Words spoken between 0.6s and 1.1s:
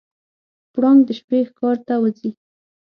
پړانګ د